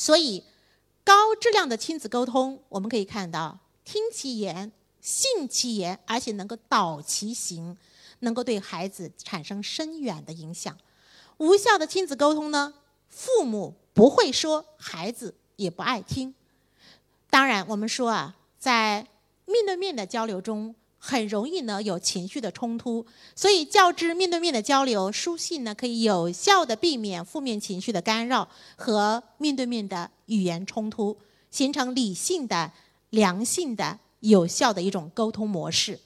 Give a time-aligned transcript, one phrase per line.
[0.00, 0.42] 所以，
[1.04, 7.76] 高质量的亲子沟通，我们可以看到，听其言，信其言，而且能够导其行，
[8.20, 10.74] 能够对孩子产生深远的影响。
[11.36, 12.72] 无效的亲子沟通呢，
[13.10, 16.34] 父母不会说，孩子也不爱听。
[17.28, 19.06] 当然，我们说啊，在
[19.44, 20.74] 面对面的交流中。
[21.02, 28.46] 很容易呢有情绪的冲突，所以较之面对面的交流，书信呢可以有效的避免负面情绪的干扰
[28.76, 31.16] 和面对面的语言冲突，
[31.50, 32.72] 形成理性的、
[33.08, 35.98] 良性的、有效的一种沟通模式。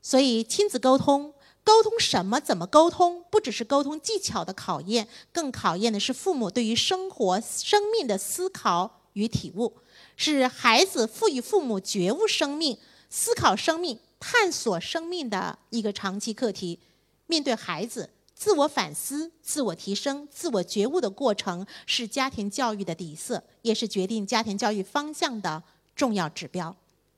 [0.00, 1.34] 所以亲子沟通，
[1.64, 2.38] 沟通什么？
[2.38, 3.24] 怎么沟通？
[3.28, 9.78] 不只是沟通技巧的考验，更考验的是父母对于生活、生命的思考与体悟，
[10.16, 12.78] 是孩子赋予父母觉悟生命。
[13.16, 16.80] 思考生命、探索生命的一个长期课题。
[17.28, 25.62] 面对孩子，自我反思、自我提升、自我觉悟的过程，是家庭教育的底色，也是决定家庭教育方向的
[25.94, 26.74] 重要指标。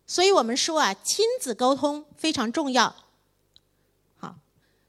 [0.07, 2.95] 所以我们说啊，亲子沟通非常重要。
[4.19, 4.37] 好，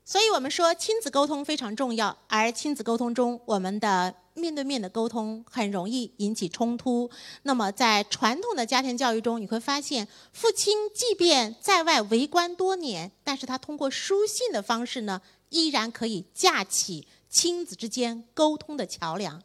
[0.03, 4.13] 所以我们说亲子沟通非常重要，而亲子沟通中，我们的。
[4.37, 7.09] 面对面的沟通很容易引起冲突。
[7.43, 19.41] 那么，在传统的家庭教育中，你会发现，父亲即便在外为官多年，但是他通过书信的方式呢，依然可以架起亲子之间沟通的桥梁。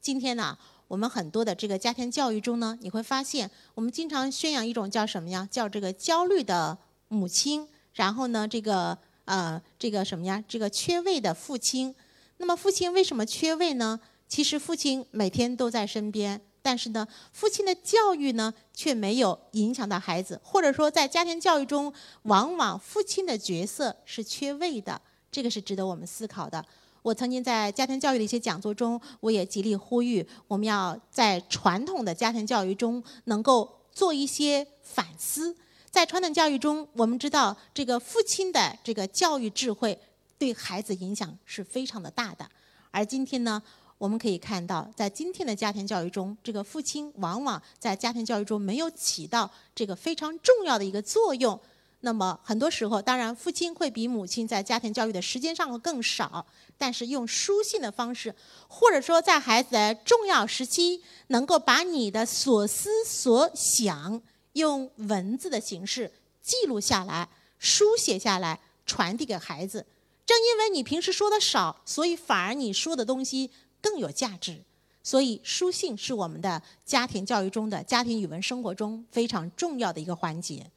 [0.00, 5.46] 今天呢，我们很多的这个家庭教育中呢，你会发现，我们经常宣扬一种叫什么呀？
[5.50, 10.42] 叫这个焦虑的母亲，然后呢，这个呃，这个什么呀？
[10.48, 11.94] 这个缺位的父亲。
[12.38, 14.00] 那么，父亲为什么缺位呢？
[14.32, 24.98] 其实父亲每天都在身边，但是呢，父亲的教育呢却没有影响到孩子，或者说在家庭教育中，往往父亲的角色是缺位的，
[25.30, 26.64] 这个是值得我们思考的。
[27.02, 35.54] 我曾经在家庭教育的一些讲座中，我也极力呼吁，我们要在传统的家庭教育中能够做一些反思。
[35.90, 40.00] 在传统教育中，我们知道这个父亲的这个教育智慧
[40.38, 42.48] 对孩子影响是非常的大的，
[42.90, 43.62] 而今天呢？
[44.02, 51.56] 我们可以看到，在今天的家庭教育中，这个父亲往往在家庭教育中没有起到这个非常重要的一个作用。
[52.00, 56.44] 那么很多时候，当然父亲会比母亲在家庭教育的时间上更少，
[56.76, 58.34] 但是用书信的方式，
[58.66, 64.20] 或者说在孩子的重要时期，能够把你的所思所想
[64.54, 66.10] 用文字的形式
[66.42, 67.28] 记录下来、
[67.60, 69.86] 书写下来，传递给孩子。
[70.26, 73.48] 正因为你平时说的少，所以反而你说的东西。
[73.82, 74.62] 更有价值，
[75.02, 80.70] 所以书信是我们的家庭教育中的家庭语文生活中非常重要的一个环节。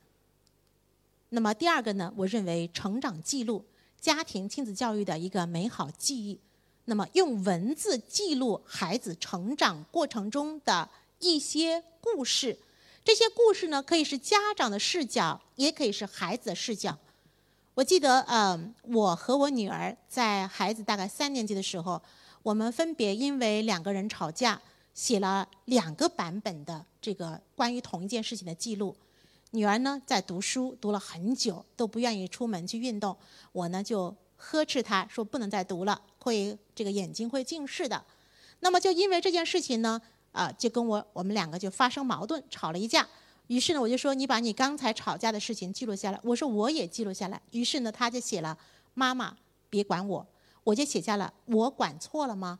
[1.29, 3.63] 那么第二个呢，我认为成长记录，
[4.01, 6.39] 家庭亲子教育的一个美好记忆。
[6.85, 10.89] 那么用文字记录孩子成长过程中的
[11.19, 12.57] 一些故事，
[13.03, 16.97] 这些故事呢，可以是家长的视角，也可以是孩子的视角。
[17.75, 22.01] 我记得，嗯，我和我女儿在孩子大概三年级的时候。
[22.45, 24.61] 我们分别因为两个人吵架，
[24.93, 28.95] 写了两个版本的这个关于同一件事情的记录。
[29.49, 33.17] 女儿呢在读书，读了很久都不愿意出门去运动。
[33.51, 38.05] 我呢就呵斥她说不能再读了，会这个眼睛会近视的。
[38.59, 39.99] 那么就因为这件事情呢，
[40.31, 43.07] 啊，就跟我我们两个就发生矛盾，吵了一架。
[43.47, 46.19] 于是呢，我就说你把你刚才吵架的事情记录下来。
[46.21, 47.41] 我说我也记录下来。
[47.49, 48.55] 于是呢，他就写了
[48.93, 49.35] 妈妈
[49.67, 50.27] 别管我。
[50.65, 52.59] 我就写下了，我管错了吗？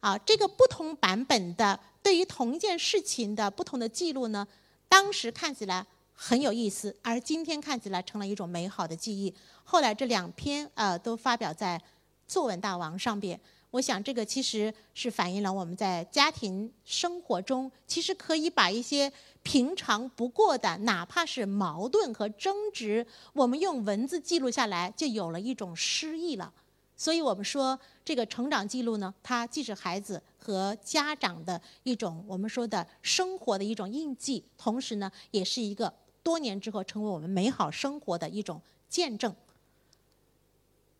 [0.00, 4.48] 啊，这个不同版本的对于同一件事情的不同的记录呢，
[4.88, 9.34] 当时看起来很有意思，而今天看起来成了一种美好的记忆。
[9.64, 11.78] 后来这两篇呃都发表在
[12.26, 13.38] 作文大王上边，
[13.72, 19.12] 我想这个其实是反映了我们在家庭生活中，其实可以把一些
[19.42, 26.52] 平常不过的，哪怕是矛盾和争执，我们用文字记录下来，就有了一种诗意了。
[27.00, 35.90] 所以我们说，这个成长记录呢，它既是孩子和家长的一种我们说的生活的一种印记，同时呢，也是一个
[36.22, 39.34] 多年之后成为我们美好生活的一种见证。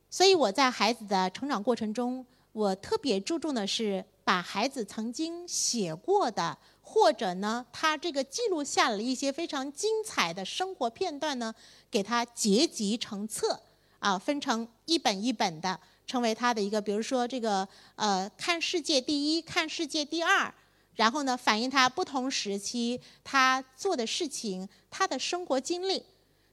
[0.09, 11.55] 所以我在孩子的成长过程中，我特别注重的是把孩子曾经写过的，或者呢，他这个记录下了一些非常精彩的生活片段呢，
[11.91, 13.61] 给他结集成册。
[14.01, 15.79] 啊，分成一本一本的，
[16.11, 20.53] 成为他的一个，比如说这个呃，看世界第一，看世界第二，
[20.97, 26.05] 然后呢，反映他不同时期他做的事情，他的生活经历。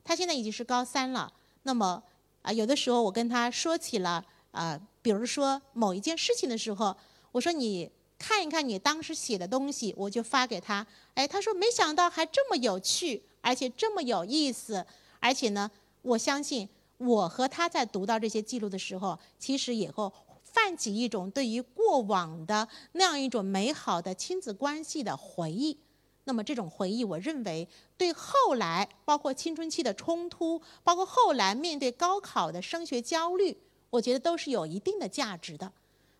[0.04, 1.34] 他现在已经是高三了，
[1.64, 2.04] 那么
[2.44, 6.96] 啊，有的时候我跟他说起了啊，比如说某一件事情的时候，
[7.32, 7.90] 我说你
[8.20, 10.86] 看一看你当时写的东西，我就发给他。
[11.16, 14.86] 哎，他说没想到还这么有趣，而且这么有意思，
[15.20, 15.70] 而且呢，
[16.04, 20.12] 我相信我和他在读到这些记录的时候，其实也会
[20.44, 25.78] 泛起一种对于过往的那样一种美好的亲子关系的回忆。
[26.24, 27.68] 那么这种回忆，我认为
[27.98, 33.56] 对后来包括青春期的冲突，包括后来面对高考的升学焦虑，
[33.92, 35.72] 我觉得都是有一定的价值的。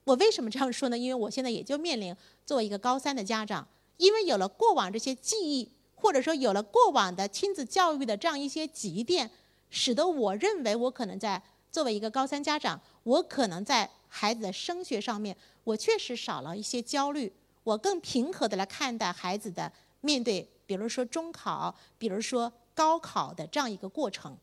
[0.06, 0.98] 我为什么这样说呢？
[0.98, 2.16] 因为我现在也就面临
[2.46, 9.30] 作为一个高三的家长，因为有了过往这些记忆，或者说有了过往的亲子教育的这样一些积淀，
[9.70, 11.42] 使得我认为我可能在
[11.72, 17.32] 作为一个高三家长，我可能在孩子的升学上面，我确实少了一些焦虑，
[17.64, 19.72] 我更平和的来看待孩子的
[20.02, 24.38] 面对，比如说中考，比如说高考的这样一个过程。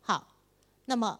[0.00, 0.28] 好，
[0.86, 1.18] 那么。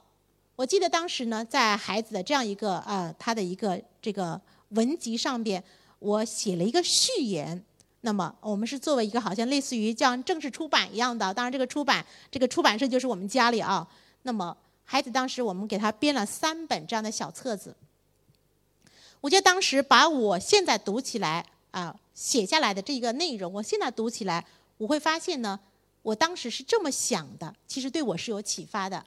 [0.55, 5.65] 我记得当时呢，在孩子的这样一个呃，他的一个这个文集上边，
[5.99, 7.65] 我写了一个序言。
[8.03, 13.89] 那么我们是作为一个好像类似于像正式出版一样的，当然这个出版这个出版社就是我们家里啊。
[14.23, 17.75] 那么孩子当时我们给他编了三本这样的小册子。
[19.21, 24.45] 我觉得当时把我现在读起来啊写下来的这个内容，我现在读起来，
[24.79, 25.59] 我会发现呢，
[26.03, 29.05] 我当时是这么想的，其实对我是有启发的。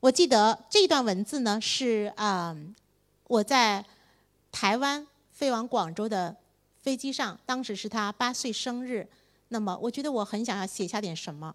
[0.00, 2.56] 我记得这段文字呢，是啊，
[3.28, 3.84] 我在
[4.50, 6.34] 台湾飞往广州的
[6.82, 9.08] 飞机上，当时是他八岁生日。
[9.48, 11.54] 那么，我觉得我很想要写下点什么，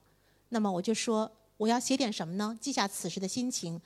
[0.50, 2.58] 那么我就说我要写点什么呢？
[2.62, 3.80] 记下此时的心情。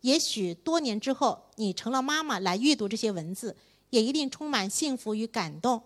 [0.00, 3.54] 也许多年之后，你成了妈妈来阅读这些文字，
[3.90, 5.82] 也一定充满幸福与感动。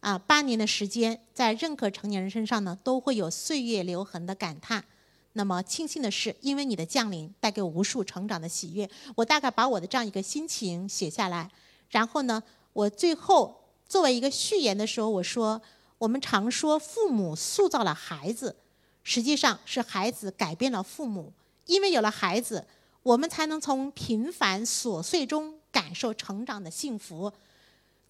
[0.00, 4.84] 啊，八年的时间，在任何成年人身上呢，都会有岁月留痕的感叹。
[5.32, 8.88] 那么庆幸的是，因为你的降临带给无数成长的喜悦。
[9.14, 11.50] 我大概把我的这样一个心情写下来，
[11.88, 12.42] 然后呢，
[12.74, 15.60] 我最后作为一个序言的时候，我说：
[15.98, 18.56] 我们常说父母塑造了孩子，
[19.02, 21.32] 实际上是孩子改变了父母。
[21.66, 22.66] 因为有了孩子，
[23.02, 27.32] 我们才能从平凡琐碎中感受成长的幸福，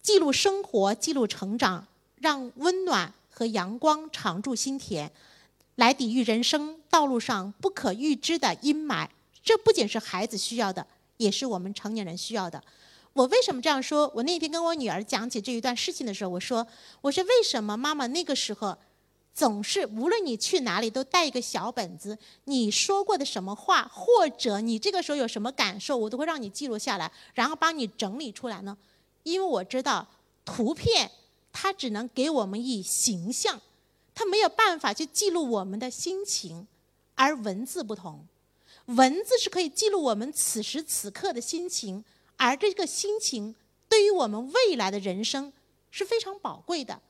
[0.01, 5.11] 记录生活，记录成长，让温暖和阳光常驻心田。
[5.75, 9.07] 来抵御人生道路上不可预知的阴霾，
[9.43, 10.87] 这不仅是孩子需要的，
[11.17, 12.63] 也是我们成年人需要的。
[13.15, 14.11] 我为什么这样说？
[14.13, 16.67] 我那天跟我女儿讲起这一段事情的时候，我说
[16.99, 18.77] ：“我说为什么妈妈那个时候
[19.33, 28.77] 总是无论你去哪里都带一个小本子，你说过的什么话，或者你这个时候有什么感受，我都会让你记录下来，然后帮你整理出来呢？
[29.23, 30.05] 因为我知道
[30.43, 31.09] 图片
[31.53, 33.61] 它只能给我们以形象。”
[34.13, 36.67] 它没有办法去记录我们的心情，
[37.15, 38.25] 而文字不同，
[38.85, 42.01] 文字是可以记录我们此时此刻的心情，
[42.37, 43.55] 而这个心情
[43.87, 45.51] 对于我们未来的人生
[45.91, 47.01] 是非常宝贵的。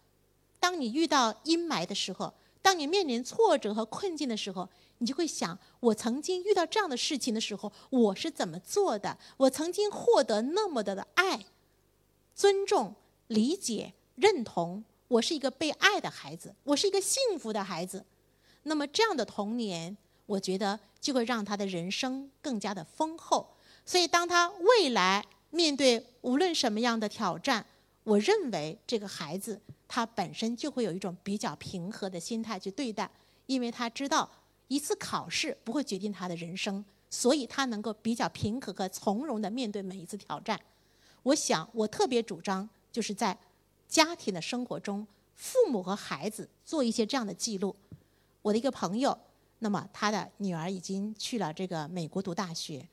[0.59, 4.67] 当你遇到阴霾的时候，当你面临挫折和困境的时候，
[4.97, 9.17] 你就会想：我曾经遇到这样的事情的时候，我是怎么做的？
[9.37, 11.45] 我曾经获得那么多的爱、
[12.33, 12.95] 尊重、
[13.27, 14.83] 理解、认同。
[15.07, 18.03] 我是一个被爱的孩子，我是一个幸福的孩子。
[18.63, 19.95] 那么这样的童年，
[20.25, 23.55] 我觉得就会让他的人生更加的丰厚。
[23.85, 27.65] 所以，当他未来面对无论什么样的挑战，
[28.03, 33.09] 我认为这个孩子他本身就会有一种比较平和的心态去对待，
[33.45, 34.29] 因为他知道
[34.67, 40.59] 一次考试不会决定他的人生，所以他能够比较平和和从容的面对每一次挑战。
[41.23, 43.37] 我想，我特别主张就是在。
[43.87, 47.73] 家庭的生活中，父母和孩子做一些这样的记录。
[48.41, 49.15] 我的一个朋友，
[49.59, 52.85] 那么他的女儿已经去了这个美国读大学，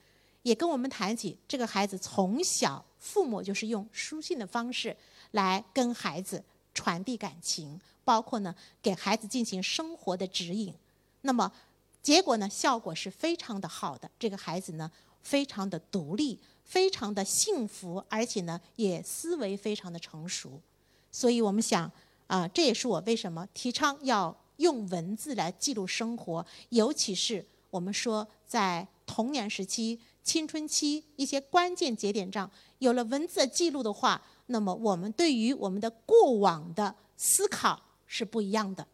[0.42, 4.96] 也跟我们谈起这个孩子从小父母就是用书信的方式
[5.32, 6.42] 来跟孩子
[6.74, 10.74] 传递感情，包括呢给孩子进行生活的指引。
[11.22, 11.52] 那么
[12.02, 14.90] 结果呢效果是非常的好的，这个孩子呢
[15.22, 20.60] 非常的独立，非常的幸福，而且呢也思维非常的成熟。
[21.12, 21.90] 所以我们想，
[22.26, 38.86] 啊，这也是我为什么提倡要用文字来记录生活，尤其是我们说在童年时期、青春期一些关键节点上，有了文字的记录的话，那么我们对于我们的过往的思考是不一样的。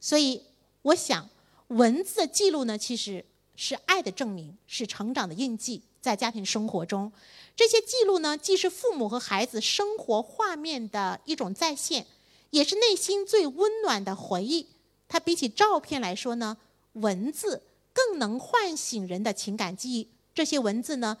[0.00, 0.42] 所以，
[0.82, 1.28] 我想，
[1.68, 3.24] 文字的记录呢，其实
[3.56, 5.82] 是爱的证明，是成长的印记。
[6.00, 7.12] 在家庭生活中，
[7.54, 12.04] 这些记录呢，既是父母和孩子生活画面的一种再现，
[12.50, 14.66] 也是内心最温暖的回忆。
[15.06, 16.56] 它比起照片来说呢，
[16.94, 17.62] 文字
[17.92, 20.08] 更能唤醒人的情感记忆。
[20.34, 21.16] 这些文字呢，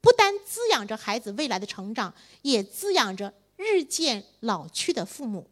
[0.00, 5.48] 不单滋养着孩子未来的成长，也滋养着日渐老去的父母，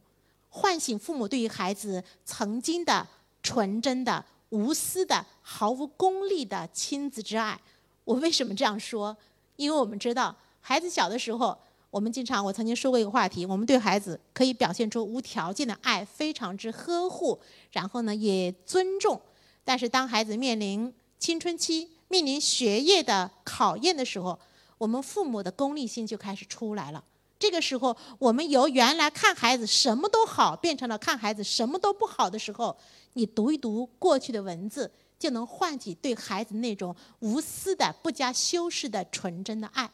[0.49, 3.07] 唤醒父母对于孩子曾经的
[3.43, 7.61] 纯真的、无私的、毫无功利的亲子之爱。
[8.05, 9.17] 我为什么这样说？
[9.57, 11.57] 因为我们知道，孩子小的时候，
[11.91, 19.21] 我们经常我曾经说过一个话题，我们对孩子可以表现出无条件的爱，非常之呵护，然后呢也尊重。
[19.67, 24.39] 但是当孩子面临青春期，面临学业的考验的时候，
[24.79, 27.03] 我们父母的功利心就开始出来了。
[27.37, 32.77] 这个时候，我们由原来看孩子什么都好，变成了看孩子什么都不好的时候，
[33.15, 39.91] 你读一读过去的文字，就能唤起对孩子那种无私的、不加修饰的纯真的爱。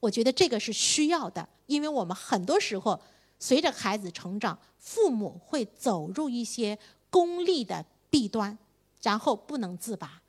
[0.00, 2.98] 我觉得这个是需要的，因为我们很多时候
[3.38, 6.78] 随着孩子成长，父母会走入一些
[7.10, 8.56] 功利的弊端，
[9.04, 10.20] 然后不能自拔。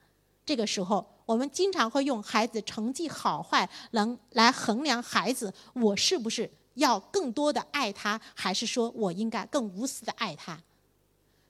[0.45, 10.61] 这个时候，我们经常会用孩子成绩好坏能来衡量孩子，我是不是要更多的爱他，还是说我应该更无私的爱他？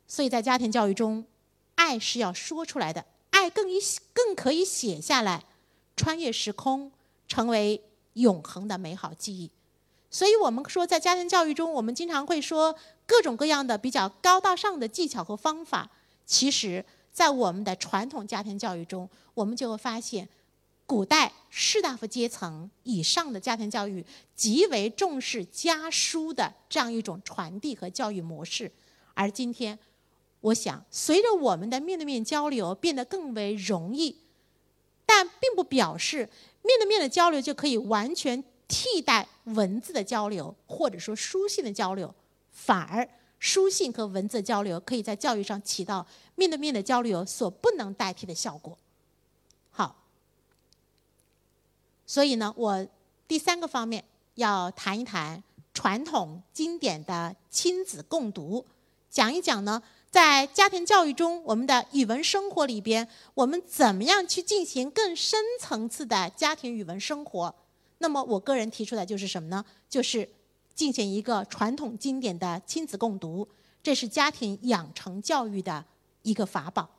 [0.08, 1.25] 所以在家庭教育中，
[1.75, 3.77] 爱是要说出来的，爱更以
[4.13, 5.44] 更可以写下来，
[5.98, 6.89] 穿越时空，
[7.27, 9.51] 成为永恒的美好记忆。
[10.10, 12.74] 所以我们说，在家庭教育中，我们经常会说
[13.05, 15.89] 各种各样的比较高大上的技巧和方法，
[16.25, 16.86] 其实。
[17.15, 20.27] 在我们的传统家庭教育中，我们就会发现，
[20.86, 24.05] 古代士大夫阶层以上的家庭教育
[24.36, 28.69] 极为重视家书的这样一种传递和教育模式。
[29.13, 29.79] 而今天，
[30.41, 34.17] 我想随着我们的面对面交流变得更为容易，
[35.05, 36.29] 但并不表示
[36.63, 42.13] 面对面的交流就可以完全替代文字的交流，或者说书信的交流，
[42.51, 43.07] 反而。
[43.45, 48.75] 书信和文字交流可以在教育上起到面对面的交流所不能代替的效果。
[49.69, 49.95] 好，
[52.07, 52.87] 所以呢，我
[53.27, 55.43] 第三个方面要谈一谈
[55.75, 58.65] 传统经典的亲子共读，
[59.11, 67.53] 讲一讲呢，在家庭教育中，我们的语文生活里边，我们怎么样去进行更深层次的家庭语文生活？
[67.99, 69.63] 那么，我个人提出来就是什么呢？
[69.87, 70.27] 就是。
[70.75, 73.48] 进行一个传统经典的亲子共读，
[73.82, 75.84] 这是家庭养成教育的
[76.22, 76.89] 一个法宝。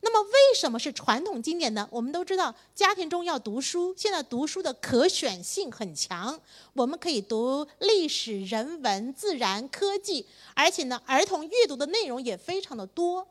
[0.00, 1.86] 那么，为什么是传统经典呢？
[1.90, 6.40] 我们都知道，家庭中要读书，现在读书的可选性很强，
[6.72, 13.26] 我们可以读历史、人文、自然、科技，而且呢，儿童阅读的内容也非常的多。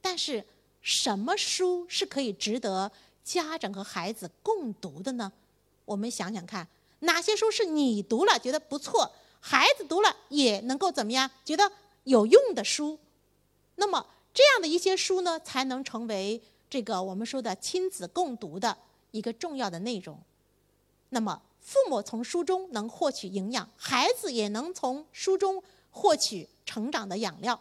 [0.00, 0.44] 但是，
[0.82, 2.90] 什么书是可以值得
[3.22, 5.32] 家长和孩子共读的呢？
[5.84, 6.66] 我们想想看，
[7.00, 9.12] 哪些书是你读了觉得不错？
[9.40, 11.30] 孩子读了也能够怎么样？
[11.44, 11.72] 觉得
[12.04, 12.98] 有用的书，
[13.76, 18.76] 那么这样的一些书呢，才能成为这个我们说的亲子共读的
[19.10, 20.18] 一个重要的内容。
[21.08, 27.60] 那么父母从书中能获取营养，孩子也能从书中获取成长的养料。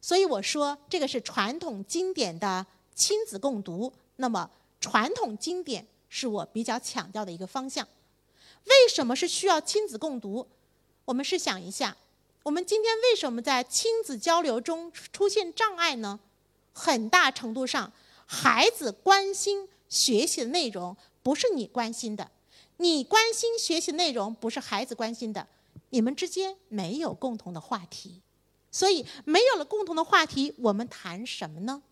[0.00, 2.64] 所以我说，这个是传统经典的
[2.94, 3.92] 亲子共读。
[4.16, 4.48] 那么
[4.80, 7.86] 传统经典是我比较强调的一个方向。
[8.66, 10.46] 为什么是需要亲子共读？
[11.04, 11.96] 我们试想一下，
[12.42, 16.18] 我们今天为什么在亲子交流中出现障碍呢？
[16.72, 17.92] 很大程度上，
[18.26, 22.30] 孩子关心学习的内容不是你关心的，
[22.78, 25.46] 你关心学习内容不是孩子关心的，
[25.90, 28.20] 你们之间没有共同的话题，
[28.70, 31.82] 所以没有了共同的话题，我们谈什么呢？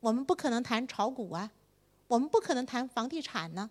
[0.00, 1.50] 我们不可能谈炒股啊，
[2.08, 3.70] 我们不可能谈房地产呢。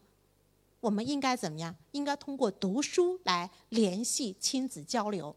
[0.81, 1.73] 我们应该怎么样？
[1.91, 5.33] 应该通过读书来联系亲子交流。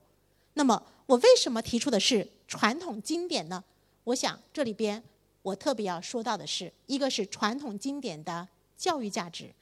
[0.54, 3.62] 那么，我为什么提出的是传统经典呢？
[4.04, 5.02] 我想这里边
[5.42, 9.54] 我特别要说到的是，一个是传统经典的教育价值，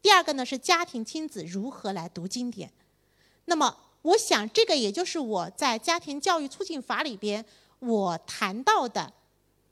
[0.00, 2.70] 第二个呢是家庭亲子如何来读经典。
[3.46, 7.44] 那么，我想这个也就是我在家庭教育促进法里边
[7.78, 9.12] 我谈到的。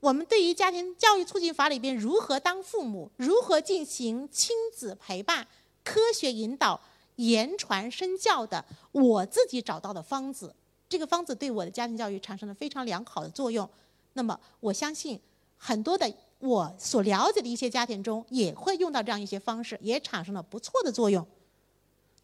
[0.01, 5.47] 我们对于家庭教育促进法里边如何当父母，如何进行亲子陪伴、
[5.85, 6.81] 科学引导、
[7.17, 10.55] 言传身教的，我自己找到的方子，
[10.89, 13.69] 这个方子对我的家庭教育产生了非常良好的作用。
[14.15, 15.21] 那么我相信
[15.57, 21.27] 很多的我所了解的一些家庭中也会用到这样一些方式，也产生了不错的作用。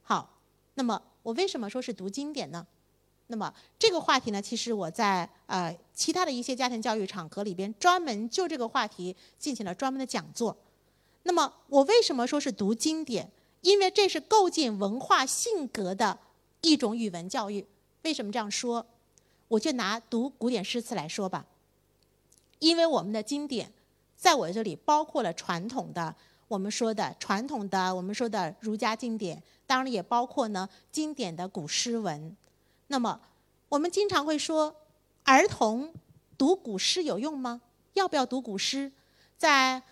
[0.02, 0.38] 好，
[0.74, 2.66] 那么我为什么说是读经典呢？
[3.28, 10.56] 那么这个话题呢，其实我在呃其他的一些家庭教育场合里边，专门就这个话题进行了专门的讲座。
[11.24, 13.30] 那么我为什么说是读经典？
[13.62, 16.16] 因为这是构建文化性格的
[16.60, 17.66] 一种语文教育。
[18.02, 18.86] 为什么这样说？
[19.48, 21.44] 我就拿读古典诗词来说吧。
[22.60, 23.72] 因为我们的经典，
[24.16, 26.14] 在我这里包括了传统的
[26.46, 32.36] 我们说的传统的，我们说的儒家经典，当然也包括呢经典的古诗文。
[32.88, 33.20] 那么，
[33.68, 34.74] 我们经常会说，
[35.24, 35.92] 儿童
[36.38, 37.62] 读古诗有用吗？
[37.94, 38.92] 要不要读古诗？
[39.36, 39.82] 在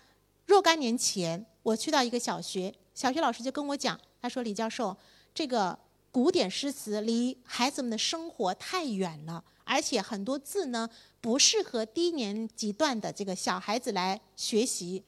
[0.45, 4.95] 若干年前，我去到一个小学，小学老师就跟我讲，他说：“李教授，
[5.33, 5.77] 这个
[6.11, 15.03] 古典诗词离孩子们的生活太远了，而且很多字呢不适合低年级段的这个小孩子来学习。”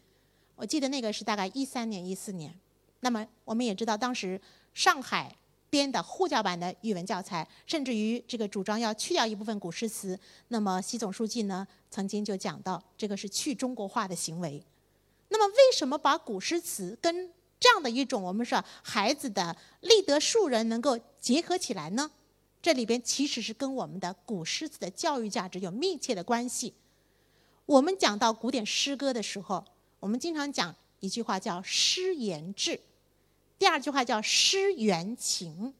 [0.57, 2.59] 我记得那个是大概一三年、一四年。
[3.01, 4.41] 那么我们也知道，当时
[4.73, 5.35] 上海
[5.69, 10.19] 编的沪教版的语文教材，甚至于这个主张要去掉一部分古诗词。
[10.49, 14.63] 那么习总书记呢，曾经就讲到，这个是去中国化的行为。
[15.29, 22.11] 那么为什么把古诗词跟这样的一种我们说孩子的立德树人能够结合起来呢？
[22.61, 26.73] 这里边其实是跟我们的古诗词的教育价值有密切的关系。
[27.65, 29.63] 我们讲到古典诗歌的时候。
[29.99, 32.79] 我们经常讲一句话叫“诗言志”，
[33.57, 35.73] 第二句话叫“诗缘情”。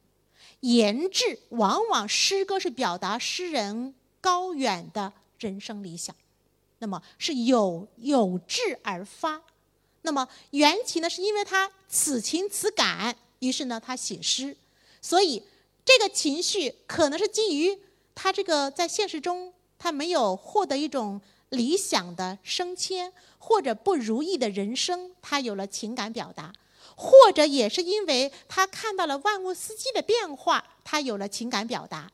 [0.61, 6.15] 言志往往诗歌是表达诗人高远的人生理想，
[6.79, 9.41] 那么是有有志而发。
[10.01, 14.57] 那么缘情呢，是因为他此情此感，于是呢他写诗。
[15.01, 15.43] 所以
[15.85, 17.77] 这个情绪可能是基于
[18.15, 21.21] 他这个在现实中他没有获得一种。
[21.51, 26.51] 理想的升迁或者不如意的人生，他有了情感表达；
[26.97, 32.11] 或者也是因为他看到了万物四季的变化，他有了情感表达。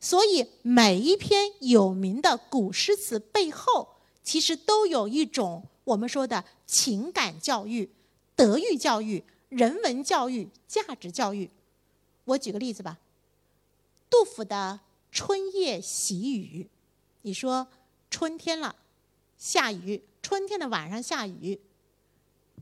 [0.00, 7.90] 所以每一篇有名的古诗词背后，其实都有一种我们说的情感教育、
[8.36, 11.50] 德育教育、人文教育、价值教育。
[12.24, 12.98] 我举个例子吧，
[14.08, 14.80] 杜甫的
[15.14, 16.64] 《春夜喜雨》，
[17.22, 17.66] 你说。
[18.12, 18.74] 春天了，
[19.38, 20.02] 下雨。
[20.20, 21.60] 春天的晚上下雨，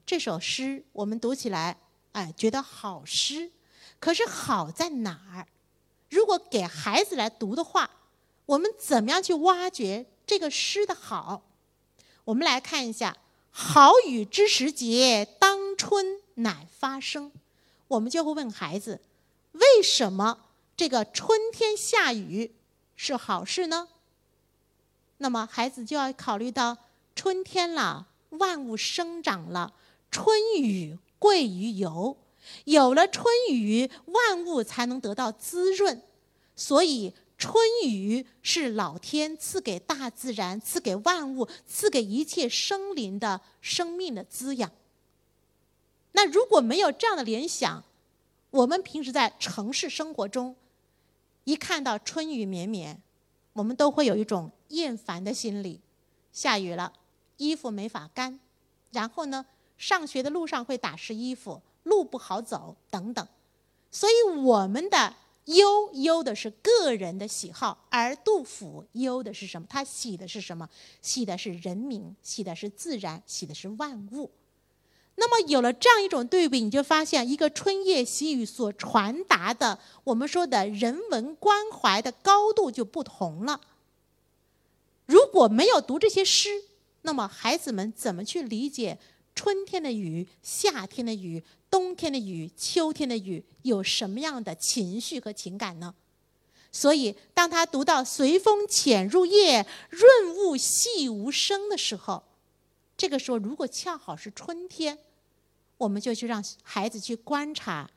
[0.08, 1.76] 这首诗我们读起来，
[2.12, 3.52] 哎，觉得好诗。
[4.00, 5.46] 可是好在哪儿？
[6.08, 7.90] 如果给孩子来读的话，
[8.46, 11.42] 我们怎么样去挖掘这个诗的好？
[12.24, 13.18] 我们来看一下
[13.52, 17.30] ：“好雨知时节，当春乃发生。”
[17.88, 19.02] 我们就会问孩子：
[19.52, 22.54] 为什么这个春天下雨
[22.96, 23.88] 是好事呢？
[25.18, 26.78] 那么孩子就要考虑到
[27.14, 29.74] 春天了，万物生长了，
[30.10, 32.16] 春雨贵于油，
[32.64, 36.02] 有了春雨，万物才能得到滋润。
[36.56, 44.72] 所以春雨是老天赐给大自然、赐给万物、赐给一切生灵的生命的滋养。
[46.12, 47.84] 那如果没有这样的联想，
[48.50, 50.56] 我们平时在城市生活中，
[51.44, 53.02] 一看到春雨绵绵。
[53.54, 55.80] 我们都会有一种厌烦的心理，
[56.32, 56.92] 下雨了，
[57.38, 58.38] 衣服没法干，
[58.92, 59.46] 然后呢，
[59.78, 63.26] 上学的路上会打湿衣服，路不好走等等。
[63.90, 65.14] 所以我们的
[65.46, 69.66] 忧忧的是个人的喜好，而杜甫忧的是什么？
[69.70, 70.68] 他喜的是什么？
[71.00, 74.30] 喜的是人民，喜的是自然，喜的是万物。
[75.20, 83.60] 那么有了这样一种对比，你就发现一个春夜喜雨所传达的我们说的人文关怀的高度就不同了。
[85.06, 86.64] 如果没有读这些诗，
[87.02, 88.98] 那么孩子们怎么去理解
[89.38, 95.94] 春天的雨、夏天的雨、冬天的雨、秋天的雨有什么样的情绪和情感呢？
[96.72, 102.24] 所以，当他读到“随风潜入夜，润物细无声”的时候，
[102.96, 104.98] 这个时候如果恰好是春天。
[105.76, 107.88] 我们就去让孩子去观察，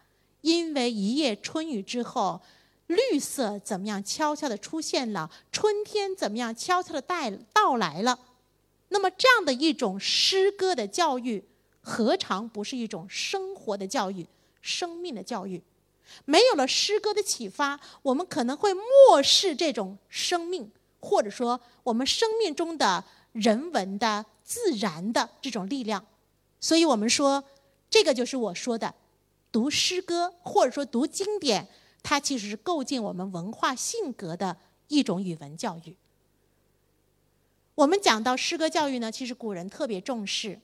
[0.41, 2.39] 因为一夜春雨之后，
[2.85, 8.19] 绿色怎么样悄悄地出现了，春天怎么样悄悄地带到来了。
[8.91, 11.43] 那么这样的一种诗歌的教育，
[11.81, 14.27] 何尝不是一种生活的教育、
[14.61, 15.61] 生命的教育？
[16.25, 26.05] 没有了诗歌的启发，我们可能会漠视这种生命，或者说我们生命中的人文的、自然的这种力量。
[26.59, 27.43] 所以我们说。
[27.93, 28.95] 这个就是我说的，
[29.51, 31.67] 读诗歌或者说读经典，
[32.01, 34.55] 它其实是构建我们文化性格的
[34.87, 35.97] 一种语文教育。
[37.75, 40.59] 我们讲到诗歌教育呢，其实古人特别重视。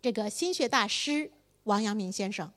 [0.00, 1.30] 这个心学大师
[1.64, 2.50] 王阳明先生，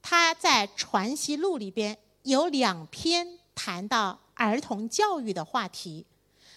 [0.00, 6.06] 他在《传习录》里边有两篇谈到儿童教育的话题。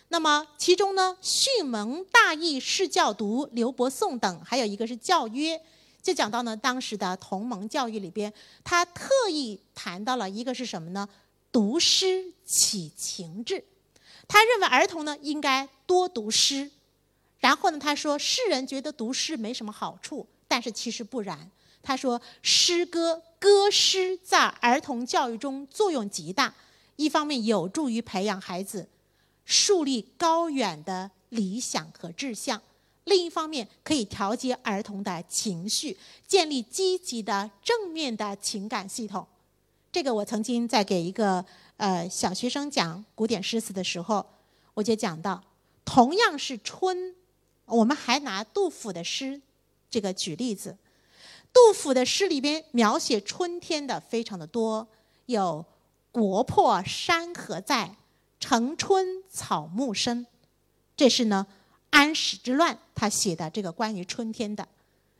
[0.07, 5.61] 那么其中呢，《训蒙大义是教读》刘伯颂等，还有一个是教约。
[6.01, 8.31] 就讲到呢，当时的同盟教育里边，
[8.63, 11.09] 他特意谈到了一个是什么呢？
[11.51, 13.65] 读诗起情志。
[14.27, 16.71] 他认为儿童呢应该多读诗。
[17.39, 21.49] 然后呢，他说世人觉得读诗没什么好处，但是其实不然。
[21.83, 26.51] 他说，诗歌歌诗在儿童教育中作用极大，
[26.95, 28.89] 一方面有助于培养孩子
[29.45, 32.59] 树立高远的理想和志向，
[33.03, 35.95] 另一方面可以调节儿童的情绪，
[36.25, 39.27] 建立积极的正面的情感系统。
[39.91, 41.45] 这个我曾经在给一个
[41.77, 44.25] 呃小学生讲古典诗词的时候，
[44.73, 45.39] 我就讲到，
[45.85, 47.15] 同样是春，
[47.65, 49.41] 我们还拿杜甫的诗
[49.89, 50.77] 这个举例子。
[51.53, 54.85] 杜甫的诗里边描写春天的非常的多，
[55.27, 55.63] 有
[56.11, 57.95] “国破山河在，
[58.41, 60.27] 城春草木深”，
[60.97, 61.47] 这是呢
[61.91, 64.67] 安史之乱他写的这个关于春天的。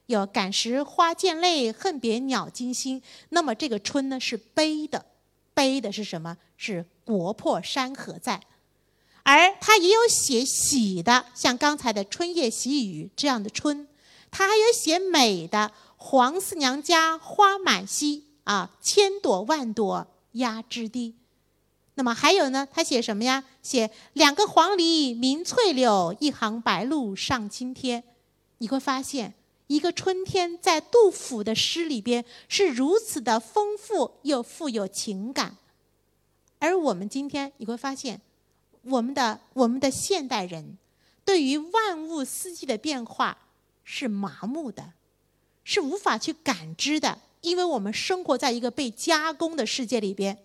[0.07, 5.05] 有“感时花溅泪，恨别鸟惊心”，那么这个春呢是悲的，
[5.53, 6.37] 悲的是什么？
[6.57, 8.41] 是“国破山河在”。
[9.25, 13.87] 而他也有写喜的，像刚才的“春夜喜雨”这样的春，
[14.29, 15.71] 他还有写美的。
[15.97, 21.15] 黄四娘家花满蹊啊，千朵万朵压枝低。
[21.95, 22.67] 那么还有呢？
[22.71, 23.43] 他写什么呀？
[23.63, 28.03] 写两个黄鹂鸣翠柳，一行白鹭上青天。
[28.59, 29.33] 你会发现，
[29.65, 35.57] 一个春天在杜甫的诗里边是如此的丰富又富有情感。
[36.59, 38.21] 而我们今天，你会发现，
[38.85, 40.77] 我们的我们的现代人
[41.23, 43.37] 对于万物四季的变化
[43.83, 44.93] 是麻木的。
[45.67, 50.37] 是无法去感知的，因为我们生活在一个被加工的世界里边。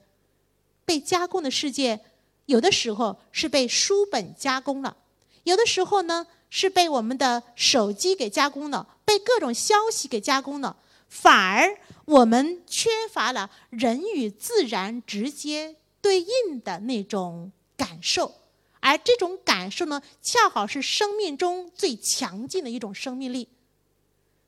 [0.87, 2.01] 被加工的世界，
[2.47, 4.97] 有的时候是被书本加工了，
[5.43, 18.31] 有的时候呢是被我们的手机给加工了，被各种消息给加工了，反而我们缺乏了人与自然直接对应的那种感受，
[18.81, 23.49] 而这种感受呢，恰好是生命中最强劲的一种生命力。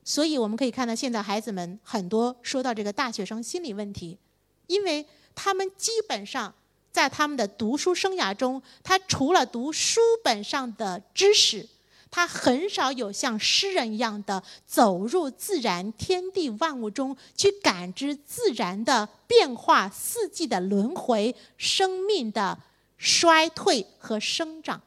[0.03, 4.19] 所以我们可以看到，现在孩子们很多说到这个大学生心理问题，
[4.67, 6.53] 因为他们基本上
[6.91, 11.67] 在他们的读书生涯中，他除了读书本上的知识，
[12.11, 22.59] 他很少有像诗人一样的走入自然天地万物中去感知自然的变化、四季的轮回、生命的
[23.03, 24.81] 衰退和生长。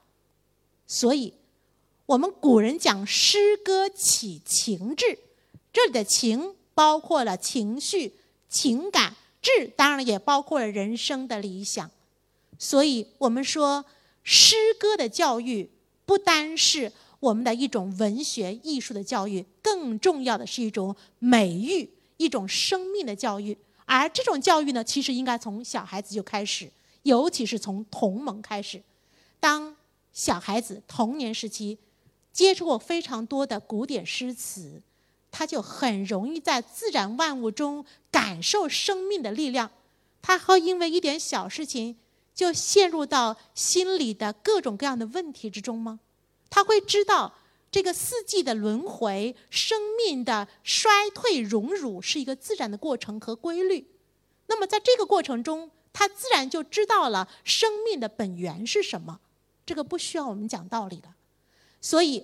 [0.87, 1.35] 所以。
[2.07, 5.19] 我们古人讲诗歌起情志，
[5.73, 8.15] 这里的情包括了情绪、
[8.49, 11.91] 情感，志当然也包括了人生的理想。
[12.61, 13.85] 所以，我们说
[14.23, 15.69] 诗歌的教育
[16.05, 23.59] 不单是我们的一种文学艺术的教育，更重要的是一种美育、一种生命的教育。
[23.85, 26.71] 而这种教育呢，其实应该从小孩子就开始，
[27.07, 28.83] 尤其是从童蒙开始。
[29.41, 29.77] 当
[30.13, 31.79] 小孩子童年时期。
[32.37, 34.83] 接触过非常多的古典诗词，
[35.31, 39.71] 他就很容易在自然万物中感受生命的力量。
[40.21, 41.97] 他会因为一点小事情
[42.35, 46.01] 就陷入到心里的各种各样的问题之中吗？
[46.51, 47.33] 他会知道
[47.71, 53.87] 这个四季的轮回、生命的衰退荣辱是一个自然的过程和规律。
[54.49, 59.19] 那么在这个过程中，他自然就知道了生命的本源是什么。
[59.65, 61.17] 这个不需要我们讲道理了。
[61.81, 62.23] 所以，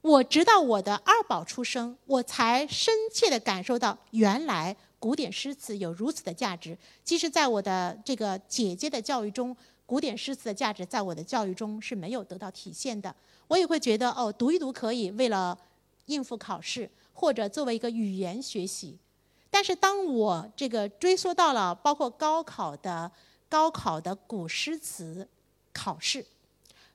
[0.00, 6.78] 我直到我的二宝出生，我才深切地感受到，原来古典诗词有如此的价值。
[7.02, 13.12] 其实，在我的这个姐姐的教育中，古典诗词的价值在我的教育中是没有得到体现的。
[13.48, 15.58] 我也会觉得，哦，读一读可以，为了
[16.06, 18.96] 应付考试，或者作为一个语言学习。
[19.50, 23.10] 但是，当我这个追溯到了包括高考的
[23.48, 25.28] 高考的古诗词
[25.72, 26.24] 考试，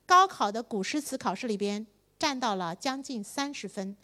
[0.06, 1.86] 高考的古诗词考试里边。
[2.18, 3.96] 占到了将近三十分，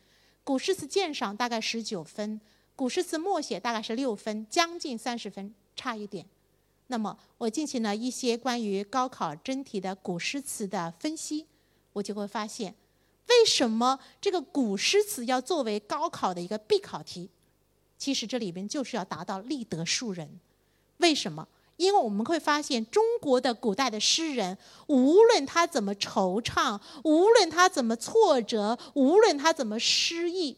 [0.44, 2.42] 古诗词鉴赏大概十九分，
[2.76, 6.26] 古诗词默写大概是六分，将近三十分，差一点。
[6.88, 11.48] 那么我进行了一些关于高考真题的古诗词的分析，
[11.94, 12.76] 我就会发现，
[13.30, 17.30] 为什么这个古诗词要作为高考的一个必考题？
[18.02, 20.40] 其实这里边就是要达到立德树人。
[20.98, 21.48] 为什么？
[21.78, 30.58] 因为我们会发现，中国的古代的诗人，无论他怎么惆怅，无论他怎么挫折，无论他怎么失意，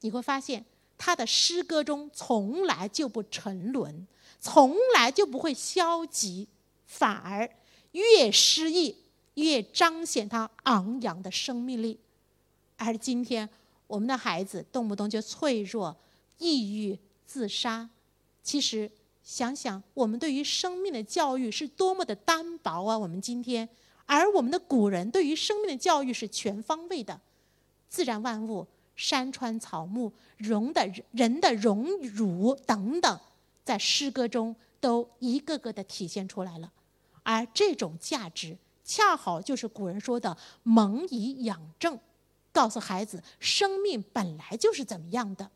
[0.00, 0.64] 你会发现
[0.96, 4.06] 他的诗歌中从来就不沉沦，
[4.40, 6.48] 从来就不会消极，
[6.86, 7.50] 反而
[7.92, 8.96] 越失意
[9.34, 12.00] 越彰显他昂扬的生命力。
[12.78, 13.46] 而今天
[13.86, 15.94] 我们的孩子动不动就脆弱、
[16.38, 17.90] 抑郁、自杀，
[18.42, 18.90] 其实。
[19.20, 22.96] 想想我们对于生命的教育是多么的单薄啊！
[22.96, 23.68] 我们今天，
[24.06, 27.20] 而我们的古人对于生命的教育是全方位的，
[27.90, 33.20] 自然万物山川草木、荣的人的荣辱等等，
[33.62, 36.72] 在诗歌中都一个个的体现出来了。
[37.22, 42.00] 而这种价值，恰好就是古人说的“蒙以养正”，
[42.50, 45.50] 告诉孩子生命本来就是怎么样的，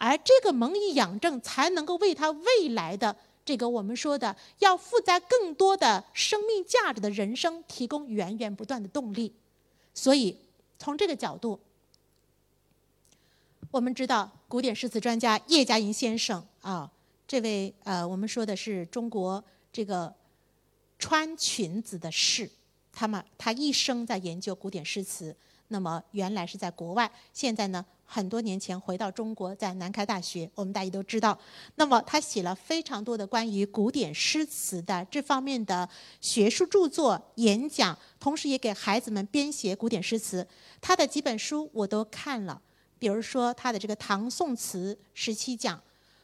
[0.00, 9.34] 而这个蒙以养正，才能够为他未来的这个我们说的要负载更多的生命价值的人生提供源源不断的动力。
[9.92, 10.38] 所以，
[10.78, 11.60] 从这个角度。
[13.70, 16.90] 我们知道，古典诗词专家叶嘉莹先生啊，
[17.28, 20.12] 这位呃，我们说的是中国这个
[20.98, 22.50] 穿裙子的士，
[22.90, 25.36] 他们他一生在研究古典诗词。
[25.68, 31.38] 那么原来是在国外，现在呢，很多年前回到中国，在南开大学，我们大家都知道。
[31.76, 35.88] 那么他写了非常多的关于古典诗词的这方面的
[36.20, 40.44] 学术著作、演讲，同时也给孩子们编写古典诗词。
[40.80, 42.60] 他的几本书我都看了。
[42.98, 45.80] 比如说他的这个唐宋词十七讲，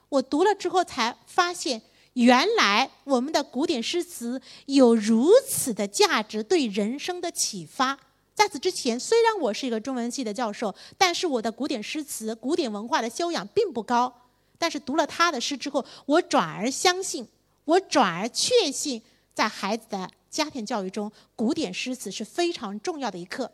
[0.09, 1.81] 我读了之后才发现，
[2.14, 7.96] 原来我们的古典诗词有如此的价值，对人生的启发。
[8.37, 14.12] 在此之前，虽然我是一个中文系的教授，但是我的古典诗词、古典文化的修养并不高。
[14.59, 17.27] 但是读了他的诗之后，我转而相信，
[17.64, 19.01] 我转而确信，
[19.35, 23.51] 在孩子的家庭教育中，古典诗词是非常重要的一课。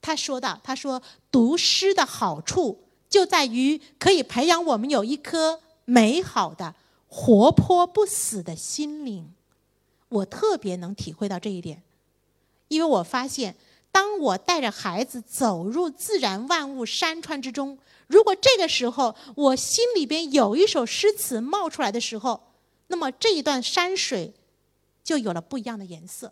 [0.00, 6.74] 他说道：“他说读诗的好处就在于可以培养我们有一颗美好的、
[7.08, 9.30] 活泼不死的心灵。
[10.08, 11.82] 我特别能体会到这一点，
[12.68, 13.56] 因为我发现，
[13.96, 17.78] 当我带着孩子走入自然万物山川之中，
[18.08, 22.52] 如果这个时候我心里边有一首诗词冒出来的时候，
[22.88, 24.34] 那么这一段山水
[25.02, 26.30] 就有了不一样的颜色。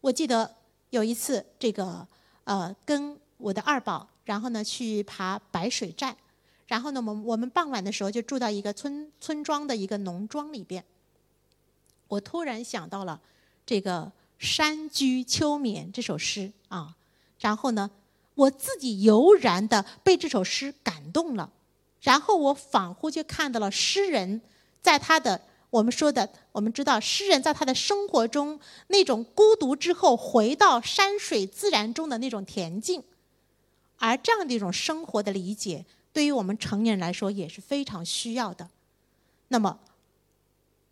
[0.00, 0.54] 我记得
[0.90, 2.06] 有一次，这个。”
[2.46, 6.14] 呃，跟我的二宝，然后呢去爬白水寨，
[6.68, 10.84] 然后呢，我们我们傍晚的时候就住到一个村村庄的一个农庄里边。
[12.06, 13.20] 我突然想到了
[13.66, 14.02] 这个
[14.38, 16.96] 《山居秋眠》这首诗啊，
[17.40, 17.90] 然后呢，
[18.34, 21.50] 我自己油然的被这首诗感动了，
[22.00, 24.40] 然后我仿佛就看到了诗人
[24.82, 25.42] 在他的。
[25.70, 33.02] 我们说的，我们知道，诗人在他的生活中那种孤独之后回到山水自然中的那种恬静，
[33.98, 38.70] 而这样的一种生活的理解，对于我们成年人来说也是非常需要的。
[39.48, 39.80] 那么，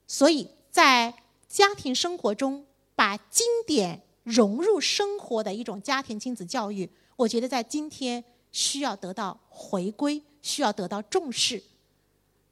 [0.06, 1.14] 所以在
[1.48, 11.62] 家庭生活中把经典融入生活的一种家庭亲子教育，我觉得在今天需要得到回归，需要得到重视。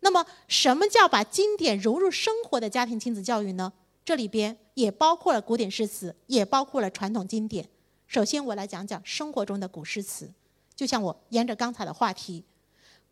[0.00, 3.72] 那么，什么叫把经典融入生活的家庭亲子教育呢？
[4.04, 7.68] 这里边也包括了古典诗词，也包括了传统经典。
[8.08, 10.28] 首先，我来讲讲生活中的古诗词。
[10.74, 12.42] 就像我沿着刚才的话题，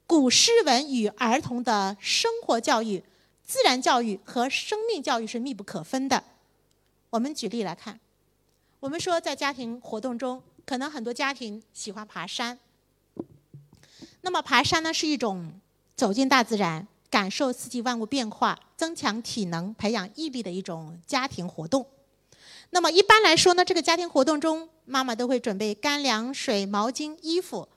[0.04, 3.04] 古诗文与儿童的生活教育、
[3.44, 6.24] 自然教育和生命教育是密不可分的。
[7.10, 8.00] 我们举例来看，
[8.80, 12.58] 我们说在家庭活动中，可能很多家庭喜欢爬山。
[14.22, 15.52] 那么，爬山呢是一种。
[15.96, 21.84] 走进大自然，感受四季万物变化，增强体能、培养毅力的一种家庭活动。
[22.70, 27.68] 那么一般来说呢，这个家庭活动中，妈妈都会准备干粮、水、毛巾、衣服。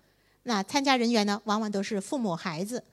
[0.43, 2.85] 那参加人员呢，往往都是父母、孩子。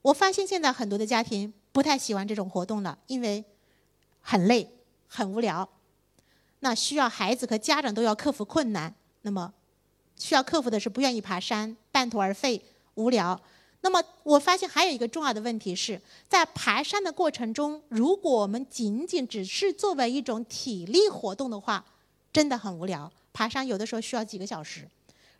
[0.00, 3.44] 我发现现在很多的家庭不太喜欢这种活动了，因为
[4.22, 4.77] 很累、
[5.08, 5.68] 很无聊。
[6.60, 8.94] 那需要孩子和家长都要克服困难。
[9.22, 9.52] 那么
[10.16, 13.40] 需要克服的是不愿意爬山、半途而废、无聊。
[13.80, 21.84] 那么我发现还有一个重要的问题是在爬山的过程中，如果我们仅仅只是作为一种体力活动的话，
[22.32, 23.10] 真的很无聊。
[23.32, 24.88] 爬山有的时候需要几个小时，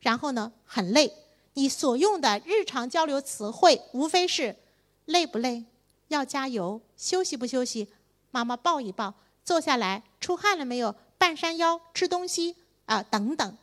[0.00, 1.12] 然后呢很累。
[1.54, 4.54] 你所用的日常交流词汇无非是
[5.06, 5.64] 累不累、
[6.06, 7.88] 要加油、休息不休息、
[8.30, 9.12] 妈妈抱一抱、
[9.48, 13.56] 坐下来、出汗了没有、半山腰、吃东西啊等等。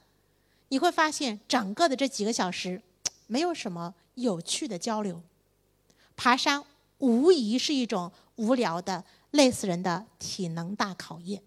[0.70, 2.82] 你会发现整个的这几个小时
[3.28, 3.94] 没有什么。
[4.16, 5.22] 有趣的交流，
[6.16, 6.64] 爬山
[7.00, 11.44] 无疑是一种无聊的、累死人的体能大考验。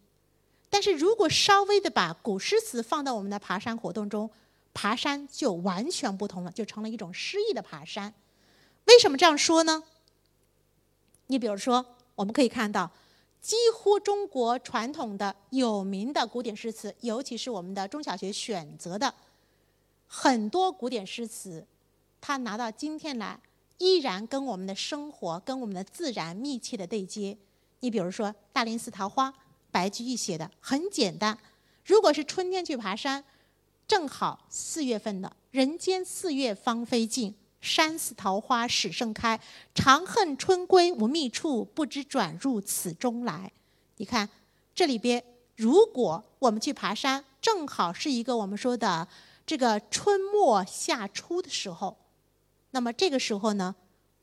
[0.69, 4.31] 但是如果稍微的把古诗词放到我们的爬山活动中，
[4.75, 8.13] 爬山就完全不同了，就成了一种诗意的爬山。
[8.85, 9.83] 为什么这样说呢？
[11.29, 12.91] 你比如说，我们可以看到，
[13.49, 19.15] 几乎中国传统的有名的古典诗词，尤其是我们的中小学选择的
[20.07, 21.67] 很多古典诗词。
[22.21, 23.41] 它拿到今天来，
[23.79, 27.39] 依然跟我们的生活、跟我们的自然密切的对接。
[27.81, 29.31] 你比如说《大林寺桃花》，
[29.71, 31.39] 白居易写的，很简单。
[31.87, 33.25] 如果是春天去爬山，
[33.87, 39.39] 正好四月份的人间四月芳菲尽，山寺桃花始盛开。
[39.75, 43.53] 长恨春归无觅处，不知转入此中来。
[43.97, 44.29] 你看
[44.75, 45.23] 这里边，
[45.57, 49.09] 如果我们去爬山，正好是一个我们说的
[49.45, 51.97] 这个春末夏初的时候，
[52.71, 53.75] 那么这个时候呢，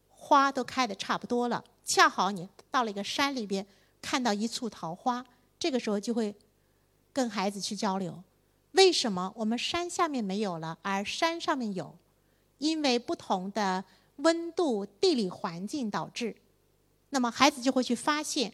[0.08, 3.66] 花都开的差不多了，恰好你到了一个山里边，
[4.02, 5.26] 看到一簇桃花，
[5.60, 6.36] 这个时候就会
[7.12, 8.24] 跟孩子去交流。
[8.72, 11.98] 为什么我们山下面没有了，而山上面有？
[12.58, 13.84] 因为不同的
[14.18, 16.36] 温度、地理环境导致。
[17.10, 18.54] 那么孩子就会去发现，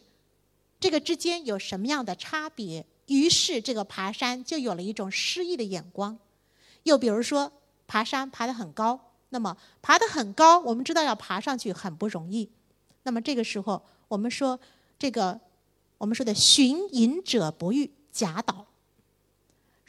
[0.78, 2.84] 这个之间有什么样的差别。
[3.06, 6.18] 于是这个爬山就有了一种诗意的眼光。
[6.84, 7.52] 又比如说，
[7.86, 8.98] 爬山爬得很高，
[9.30, 12.48] 那么爬得很高，我们知道要爬上去很不容易。
[13.02, 14.58] 那么这个时候，我们说
[14.98, 15.40] 这个
[15.98, 18.66] 我们说的“寻隐者不遇”，贾岛。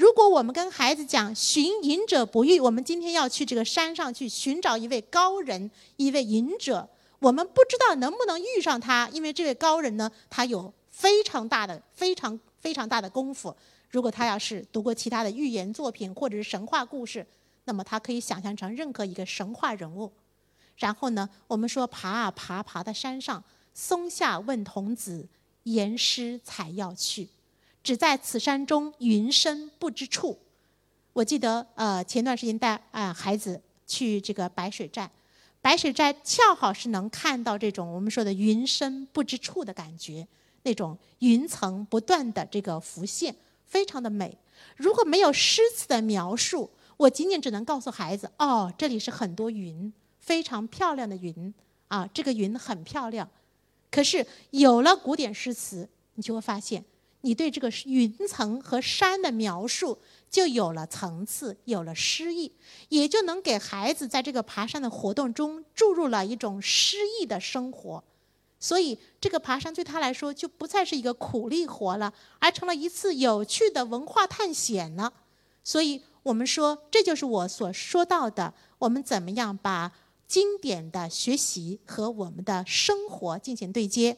[0.04, 6.86] 如果我们跟孩子讲“寻隐者不遇”，我们今天要去这个山上去寻找一位高人、一位隐者，
[7.20, 13.56] 我们不知道能不能遇上他，因为这位高人呢，他有非常大的、非常非常大的功夫。
[13.90, 17.26] 如果他要是读过其他的寓言作品或者是神话故事，
[17.64, 20.12] 那么他可以想象成任何一个神话人物。
[20.76, 23.42] 然后呢，我们说爬啊爬，爬到山上，
[23.74, 25.26] 松下问童子，
[25.64, 27.30] 言师采药去。
[27.84, 30.40] 只在此山中，云深不知处。
[31.12, 35.12] 我记得，呃，前段时间带啊孩子去这个白水寨，
[35.62, 40.26] 白水寨恰好是能看到这种我们说的云深不知处的感觉，
[40.64, 44.38] 那种云层不断的这个浮现，非常的美。
[44.78, 51.54] 如果没有诗词的描述，我仅仅只能告诉孩子，哦，这里是很多云，非常漂亮的云
[51.90, 53.30] 啊，这个云很漂亮。
[53.92, 56.84] 可是有了古典诗词，你就会发现。
[57.26, 59.98] 你对这个云层和山的描述
[60.30, 62.52] 就有了层次，有了诗意，
[62.90, 68.04] 也就能给孩子在这个爬山的活动中注入了一种诗意的生活。
[68.60, 75.14] 所以，这个爬山对他来说就不再是一个苦力活了，而成了一次有趣的文化探险了。
[75.64, 79.94] 所以我们说，这就是我所说到的，我们怎么样把
[80.28, 84.18] 经典的学习和我们的生活进行对接。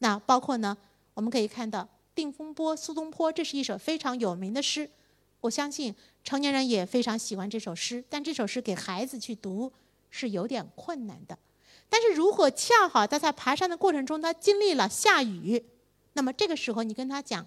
[0.00, 0.76] 那包括呢，
[1.14, 1.82] 我们可以看到。
[2.14, 4.90] 《定风波》苏东坡，这是一首非常有名的诗，
[5.40, 8.04] 我相信成年人也非常喜欢这首诗。
[8.08, 9.72] 但这首诗给孩子去读
[10.10, 11.38] 是有点困难的。
[11.88, 15.64] 但是如果恰好他在爬山的过程中，他经历了下雨，
[16.12, 17.46] 那么这个时候你跟他讲：“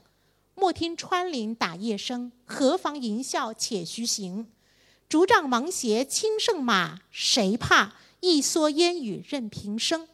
[0.55, 4.47] 莫听穿林打叶声，何妨吟啸且徐行。
[5.07, 7.95] 竹杖芒鞋轻胜马，谁怕？
[8.21, 10.07] 一蓑烟雨任平生。”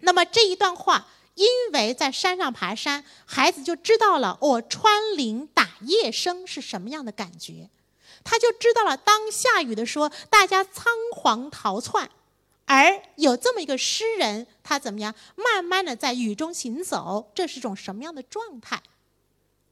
[0.00, 1.06] 那么这一段话。
[1.34, 7.70] 因为在山上爬山，孩子就知道了我穿林打叶声是什么样的感觉，
[8.22, 12.10] 他就知道了当下雨的时候，大家仓皇逃窜，
[12.66, 18.82] 而有这么一个诗人，他怎么样，慢慢的在雨中行走，这是种什么样的状态？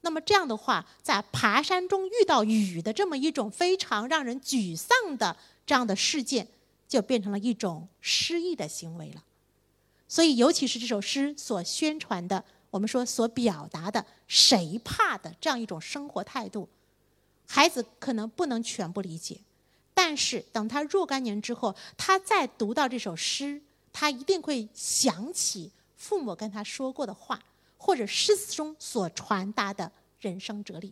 [0.01, 5.35] 那么这样的话，在爬山中遇到雨的这么一种非常让人沮丧的
[5.67, 6.47] 这样的事件，
[6.87, 9.21] 就变成了一种诗意的行为了。
[10.11, 16.67] 所以，尤其是这首诗所宣传的，我们说所表达的“谁怕”的这样一种生活态度，
[17.47, 19.39] 孩子可能不能全部理解，
[19.93, 23.61] 但是等他若干年之后，他再读到这首诗，
[23.93, 27.39] 他一定会想起父母跟他说过的话，
[27.77, 30.91] 或者诗词中所传达的人生哲理。